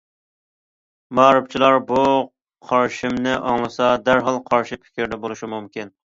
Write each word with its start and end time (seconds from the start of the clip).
مائارىپچىلار 1.17 1.75
بۇ 1.91 1.99
قارىشىمنى 2.71 3.35
ئاڭلىسا، 3.49 3.89
دەرھال 4.09 4.39
قارشى 4.47 4.79
پىكىردە 4.87 5.21
بولۇشى 5.27 5.51
مۇمكىن. 5.53 5.93